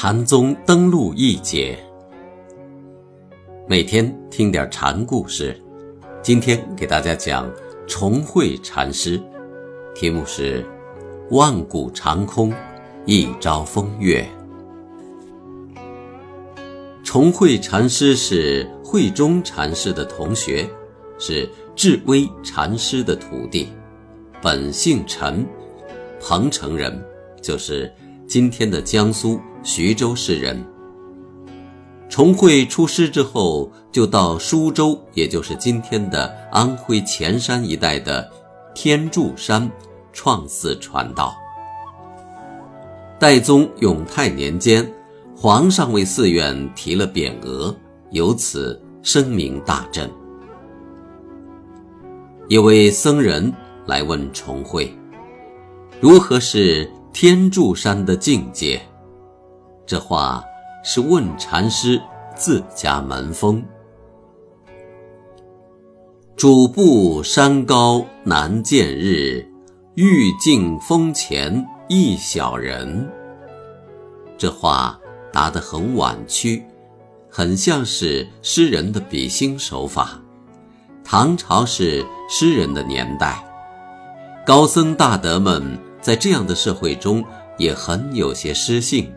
[0.00, 1.76] 禅宗登陆一节，
[3.66, 5.60] 每天听点禅故事。
[6.22, 7.50] 今天给大家讲
[7.84, 9.20] 重慧禅师，
[9.96, 10.64] 题目是
[11.32, 12.54] “万古长空，
[13.06, 14.24] 一朝风月”。
[17.02, 20.64] 重慧禅师是慧中禅师的同学，
[21.18, 23.66] 是智威禅师的徒弟，
[24.40, 25.44] 本姓陈，
[26.20, 27.04] 彭城人，
[27.42, 27.92] 就是
[28.28, 29.40] 今天的江苏。
[29.62, 30.64] 徐州市人，
[32.08, 38.26] 崇慧出师之后，就到舒州，也就是今天的安徽潜山一带的
[38.74, 39.70] 天柱山
[40.12, 41.36] 创寺传道。
[43.18, 44.90] 代宗永泰年间，
[45.36, 47.74] 皇上为寺院提了匾额，
[48.10, 50.08] 由此声名大振。
[52.48, 53.52] 一位僧人
[53.86, 54.96] 来问崇慧
[56.00, 58.80] ：“如何是天柱山的境界？”
[59.88, 60.44] 这话
[60.84, 61.98] 是问禅师
[62.36, 63.64] 自家门风。
[66.36, 69.50] 主步山高难见日，
[69.94, 73.10] 欲尽峰前一小人。
[74.36, 75.00] 这话
[75.32, 76.62] 答得很婉曲，
[77.30, 80.20] 很像是诗人的比兴手法。
[81.02, 83.42] 唐朝是诗人的年代，
[84.44, 87.24] 高僧大德们在这样的社会中
[87.56, 89.10] 也很有些诗性。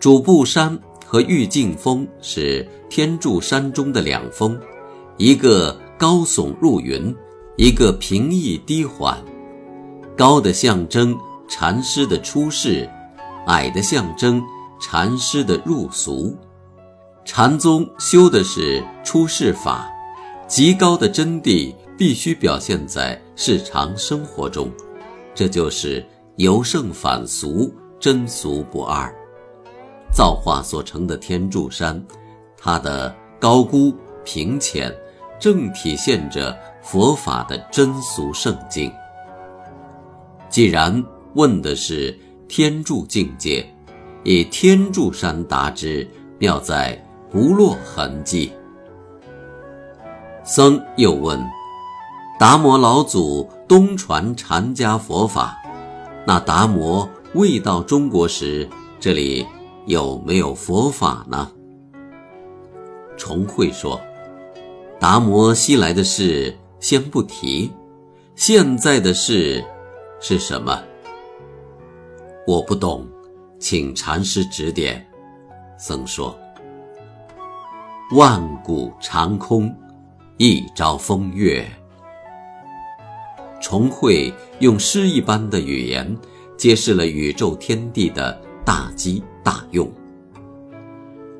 [0.00, 4.58] 主步山和玉净峰是天柱山中的两峰，
[5.18, 7.14] 一个高耸入云，
[7.58, 9.22] 一个平易低缓。
[10.16, 11.14] 高的象征
[11.46, 12.88] 禅师的出世，
[13.46, 14.42] 矮的象征
[14.80, 16.34] 禅师的入俗。
[17.26, 19.86] 禅宗修的是出世法，
[20.48, 24.70] 极高的真谛必须表现在日常生活中，
[25.34, 26.02] 这就是
[26.36, 29.14] 由盛反俗，真俗不二。
[30.12, 32.02] 造化所成的天柱山，
[32.56, 33.94] 它的高孤
[34.24, 34.94] 平浅，
[35.38, 38.92] 正体现着佛法的真俗圣境。
[40.48, 41.02] 既然
[41.34, 42.18] 问的是
[42.48, 43.64] 天柱境界，
[44.24, 46.06] 以天柱山答之，
[46.38, 47.00] 妙在
[47.30, 48.52] 不落痕迹。
[50.42, 51.40] 僧又问：
[52.38, 55.56] 达摩老祖东传禅家佛法，
[56.26, 58.68] 那达摩未到中国时，
[58.98, 59.46] 这里？
[59.90, 61.50] 有没有佛法呢？
[63.18, 64.00] 重慧说
[65.00, 67.72] ：“达摩西来的事先不提，
[68.36, 69.64] 现在的事
[70.20, 70.80] 是什么？
[72.46, 73.04] 我不懂，
[73.58, 75.04] 请禅师指点。”
[75.76, 76.38] 僧说
[78.14, 79.74] ：“万古长空，
[80.36, 81.68] 一朝风月。”
[83.60, 86.16] 重慧用诗一般的语言，
[86.56, 89.20] 揭示了宇宙天地的大机。
[89.42, 89.90] 大用，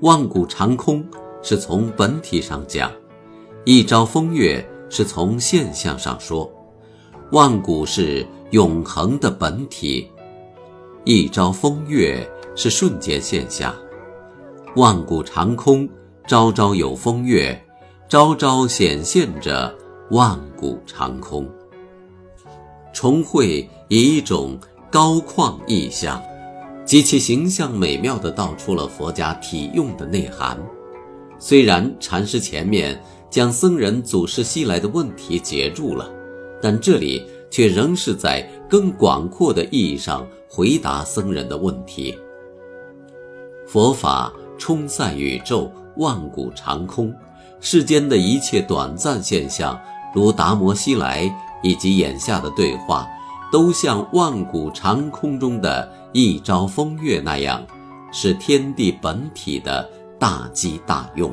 [0.00, 1.04] 万古长空
[1.42, 2.90] 是从本体上讲，
[3.64, 6.50] 一朝风月是从现象上说。
[7.30, 10.10] 万古是永恒的本体，
[11.04, 13.74] 一朝风月是瞬间现象。
[14.76, 15.88] 万古长空，
[16.26, 17.58] 朝朝有风月，
[18.08, 19.74] 朝朝显现着
[20.10, 21.48] 万古长空。
[22.92, 24.58] 重会以一种
[24.90, 26.22] 高旷意象。
[26.84, 30.58] 极其形象美妙地道出了佛家体用的内涵。
[31.38, 33.00] 虽然禅师前面
[33.30, 36.10] 将僧人祖师西来的问题截住了，
[36.60, 42.16] 但这里却仍是在更广阔的意义上回答僧人的问题。
[43.66, 47.14] 佛法冲散宇宙，万古长空，
[47.60, 49.80] 世间的一切短暂现象，
[50.14, 53.08] 如达摩西来以及眼下的对话，
[53.50, 55.90] 都像万古长空中的。
[56.14, 57.66] 一朝风月那样，
[58.12, 59.88] 是天地本体的
[60.18, 61.32] 大机大用。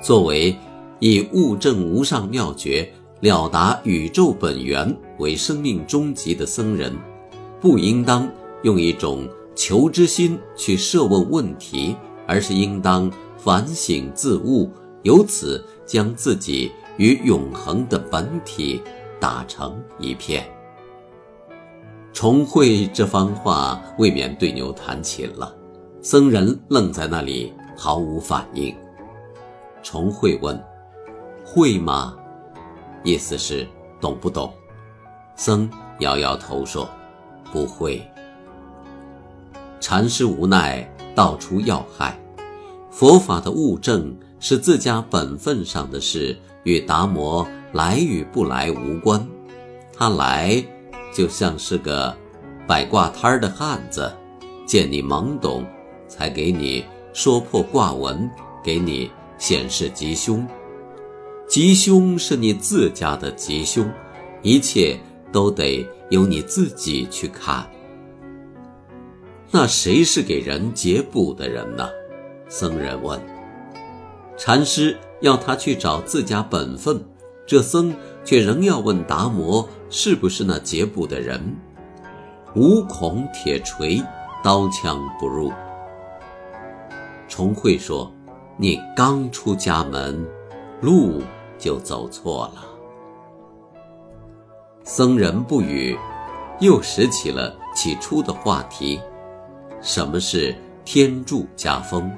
[0.00, 0.56] 作为
[1.00, 6.96] 以悟证无上妙觉、了达宇宙本源为生命终极的僧人，
[7.60, 8.30] 不应当
[8.62, 14.70] 用一种求知心去设问问题，而是应当反省自悟，
[15.02, 18.80] 由此将自己与永恒的本体
[19.18, 20.46] 打成一片。
[22.14, 25.52] 重慧这番话未免对牛弹琴了，
[26.00, 28.72] 僧人愣在那里毫无反应。
[29.82, 30.58] 重会问
[31.44, 32.16] ：“会吗？”
[33.02, 33.66] 意思是
[34.00, 34.54] 懂不懂？
[35.34, 35.68] 僧
[35.98, 36.88] 摇摇头说
[37.52, 38.00] ：“不会。”
[39.80, 42.16] 禅师无奈道出要害：
[42.92, 49.26] 佛法的悟证是自家本分上的事，与达摩来与不来无关。
[49.92, 50.64] 他来。
[51.14, 52.14] 就像是个
[52.66, 54.12] 摆卦摊儿的汉子，
[54.66, 55.64] 见你懵懂，
[56.08, 58.28] 才给你说破卦文，
[58.62, 60.46] 给你显示吉凶。
[61.46, 63.88] 吉凶是你自家的吉凶，
[64.42, 64.98] 一切
[65.30, 67.64] 都得由你自己去看。
[69.50, 71.88] 那谁是给人解卜的人呢？
[72.48, 73.20] 僧人问。
[74.36, 77.00] 禅师要他去找自家本分，
[77.46, 77.94] 这僧
[78.24, 81.40] 却仍要问达摩是不是那解卜的人。
[82.54, 84.02] 无孔铁锤，
[84.42, 85.52] 刀枪不入。
[87.28, 88.12] 重慧说
[88.56, 90.26] ：“你刚出家门，
[90.80, 91.20] 路。”
[91.56, 92.64] 就走错了。
[94.82, 95.96] 僧人不语，
[96.60, 99.00] 又拾起了起初的话题：
[99.80, 100.54] 什么是
[100.84, 102.10] 天柱家风？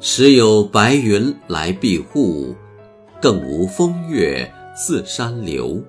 [0.00, 2.56] 时有白云来庇护，
[3.20, 5.82] 更无风月自山流。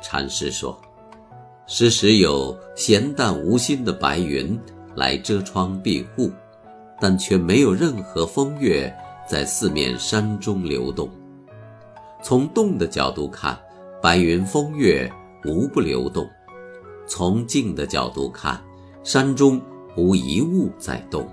[0.00, 0.80] 禅师说：
[1.66, 4.58] 时时有闲淡无心的白云
[4.94, 6.30] 来遮窗庇护，
[7.00, 8.94] 但却没有任何风月。
[9.26, 11.08] 在四面山中流动。
[12.22, 13.58] 从动的角度看，
[14.02, 15.10] 白云风月
[15.46, 16.26] 无不流动；
[17.06, 18.62] 从静的角度看，
[19.02, 19.58] 山中
[19.96, 21.26] 无一物在动。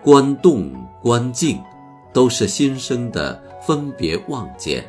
[0.00, 0.72] 观动
[1.02, 1.60] 观静，
[2.12, 4.84] 都是心生的分别望见，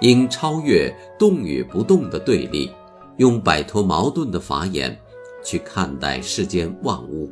[0.00, 2.70] 应超越动与不动的对立，
[3.16, 4.98] 用摆脱矛盾的法眼
[5.44, 7.30] 去看待世间万物。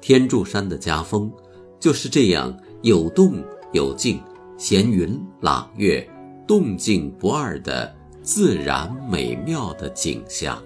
[0.00, 1.30] 天柱山的家风。
[1.80, 3.42] 就是这样有动
[3.72, 4.20] 有静，
[4.58, 6.06] 闲云朗月，
[6.46, 7.90] 动静不二的
[8.20, 10.62] 自然美妙的景象。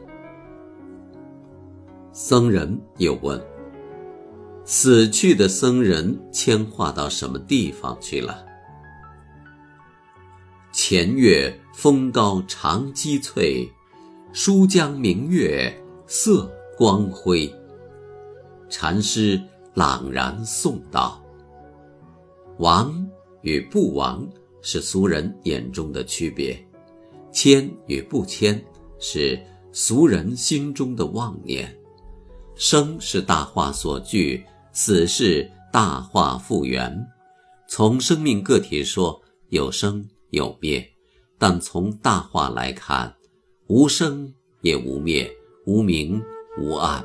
[2.13, 3.41] 僧人又问
[4.65, 8.45] ：“死去的僧人迁化到什么地方去了？”
[10.73, 13.71] 前月风高长积翠，
[14.33, 15.73] 书江明月
[16.07, 17.53] 色光辉。
[18.69, 19.41] 禅师。
[19.77, 21.21] 朗然诵道
[22.63, 23.05] ：“亡
[23.43, 24.25] 与不亡
[24.63, 26.57] 是俗人眼中的区别，
[27.33, 28.65] 迁与不迁
[29.01, 29.37] 是
[29.73, 31.77] 俗人心中的妄念。
[32.55, 37.07] 生是大化所具，死是大化复原。
[37.69, 40.83] 从生命个体说，有生有灭；
[41.39, 43.15] 但从大化来看，
[43.69, 45.31] 无生也无灭，
[45.65, 46.21] 无明
[46.61, 47.05] 无暗。”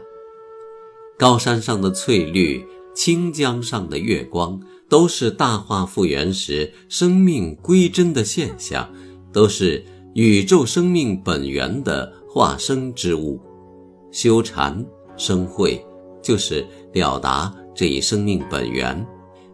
[1.18, 8.92] 高山上的翠绿，清江上的月光，都是大化复原时生命归真的现象，
[9.32, 9.86] 都是
[10.16, 13.40] 宇宙生命本源的化生之物。
[14.12, 14.84] 修禅
[15.18, 15.86] 生慧，
[16.22, 19.08] 就是了达这一生命本源，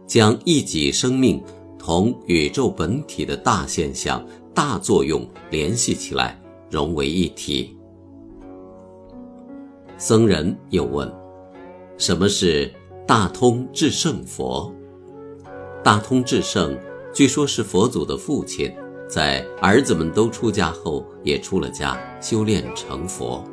[0.04, 1.40] 将一己生命
[1.78, 4.20] 同宇宙本体的大现象、
[4.52, 6.36] 大作用联系起来，
[6.68, 7.76] 融为一体。
[9.96, 11.08] 僧人又问。
[11.98, 12.68] 什么是
[13.06, 14.74] 大通智胜佛？
[15.84, 16.76] 大通智胜，
[17.14, 18.74] 据说是佛祖的父亲，
[19.08, 23.44] 在儿子们都出家后，也出了家修炼成佛。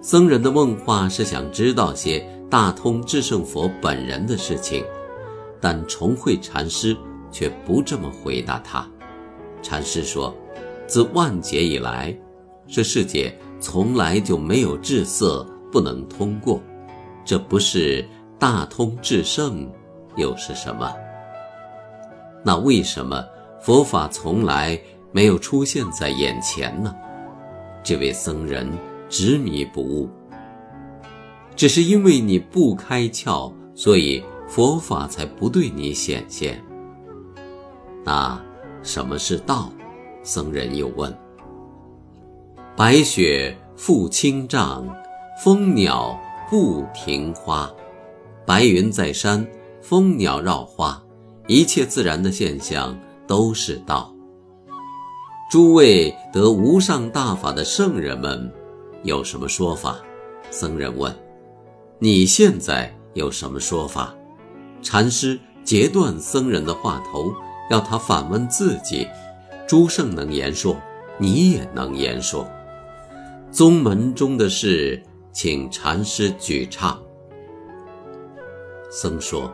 [0.00, 4.84] 僧人的问话是想知道些大通智胜佛本人的事情，
[5.60, 6.96] 但重慧禅师
[7.30, 8.84] 却不这么回答他。
[9.62, 10.34] 禅师说
[10.84, 12.12] ：“自万劫以来，
[12.66, 16.60] 这世界从来就没有智色不能通过。”
[17.24, 18.04] 这不是
[18.36, 19.70] 大通至圣，
[20.16, 20.92] 又是什么？
[22.44, 23.24] 那为什么
[23.60, 24.76] 佛法从来
[25.12, 26.92] 没有出现在眼前呢？
[27.84, 28.68] 这位僧人
[29.08, 30.10] 执迷不悟。
[31.60, 36.58] 只是因为你不开窍，所以佛法才不对你显现。
[38.02, 38.42] 那
[38.82, 39.70] 什么是道？
[40.22, 41.14] 僧人又问。
[42.74, 44.82] 白雪覆青嶂，
[45.44, 46.18] 蜂鸟。
[46.48, 47.70] 不停花，
[48.46, 49.46] 白云在山，
[49.82, 50.98] 蜂鸟绕花，
[51.46, 54.10] 一切自然的现象都是道。
[55.50, 58.50] 诸位得无上大法的圣人们，
[59.02, 59.98] 有什么说法？
[60.50, 61.14] 僧人问
[62.00, 64.12] ：“你现在有什么说法？”
[64.82, 67.32] 禅师截断僧人的话头，
[67.70, 69.06] 要他反问自己
[69.68, 70.76] ：“诸圣能言说，
[71.18, 72.44] 你也能言说。
[73.52, 75.00] 宗门中的事。”
[75.32, 77.00] 请禅师举唱。
[78.90, 79.48] 僧说：“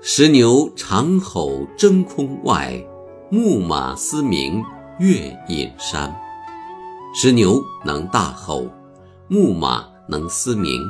[0.00, 2.80] 石牛长吼真空外，
[3.28, 4.62] 木马嘶鸣
[5.00, 6.16] 月隐山。
[7.16, 8.70] 石牛能大吼，
[9.28, 10.80] 木马能嘶鸣，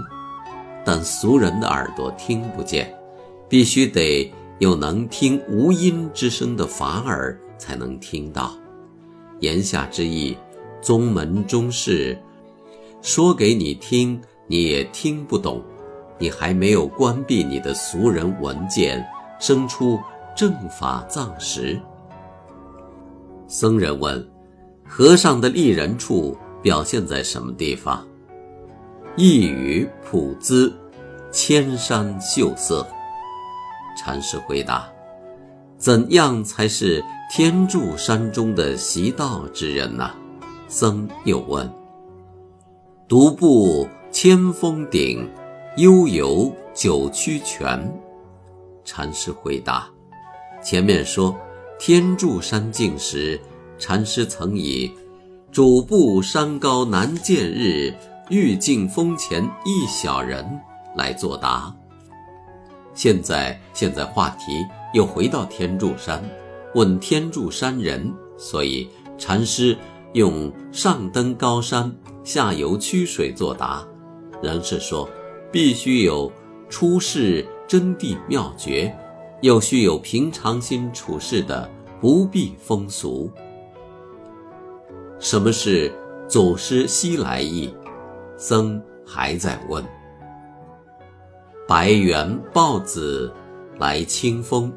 [0.84, 2.94] 但俗人的耳朵听不见，
[3.48, 8.52] 必须得有能听无音之声的法耳才能听到。
[9.40, 10.36] 言下之意。”
[10.82, 12.16] 宗门中事，
[13.02, 15.60] 说给你听，你也听不懂。
[16.16, 19.04] 你还没有关闭你的俗人文件，
[19.40, 19.98] 生出
[20.36, 21.80] 正法藏识。
[23.48, 24.24] 僧人问
[24.86, 28.06] ：“和尚的立人处表现在什么地方？”
[29.18, 30.70] 一语普资，
[31.32, 32.86] 千山秀色。
[33.96, 34.86] 禅师回答
[35.78, 40.10] ：“怎样才是天柱山中的习道之人呢？”
[40.68, 41.66] 僧又问
[43.08, 45.26] ：“独步千峰顶。”
[45.78, 47.90] 悠游九曲泉，
[48.82, 49.86] 禅师回答
[50.64, 51.36] ：“前面说
[51.78, 53.38] 天柱山境时，
[53.78, 54.90] 禅师曾以
[55.52, 57.92] ‘主步山高难见日，
[58.28, 60.44] 欲尽峰前一小人’
[60.96, 61.74] 来作答。
[62.94, 66.22] 现在，现在话题又回到天柱山，
[66.74, 69.76] 问天柱山人，所以禅师
[70.14, 73.86] 用上登高山，下游曲水作答，
[74.42, 75.08] 仍是说。”
[75.52, 76.30] 必须有
[76.68, 78.94] 出世真谛妙诀，
[79.40, 83.30] 又须有平常心处事的不必风俗。
[85.18, 85.90] 什么是
[86.28, 87.72] 祖师西来意？
[88.36, 89.84] 僧还在问。
[91.68, 93.32] 白猿抱子
[93.78, 94.72] 来清风，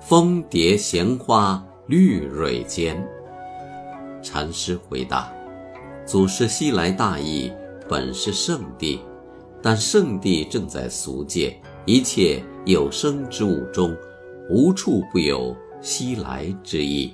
[0.00, 3.02] 蜂蝶闲花绿蕊间。
[4.22, 5.32] 禅师回答：
[6.04, 7.52] 祖师西来大意
[7.88, 9.00] 本是圣地。
[9.60, 13.92] 但圣地正在俗界，一切有生之物中，
[14.48, 17.12] 无处不有西来之意。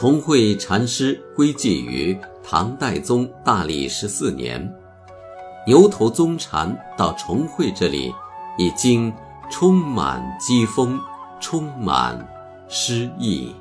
[0.00, 4.72] 重会禅师归寂于唐代宗大历十四年，
[5.66, 8.14] 牛头宗禅到重会这里，
[8.58, 9.12] 已经
[9.50, 11.00] 充满机锋，
[11.40, 12.16] 充满
[12.68, 13.52] 诗意。